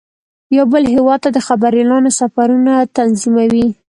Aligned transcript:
یو 0.57 0.65
بل 0.73 0.83
هیواد 0.93 1.19
ته 1.23 1.29
د 1.33 1.39
خبریالانو 1.47 2.09
سفرونه 2.19 2.73
تنظیموي. 2.97 3.67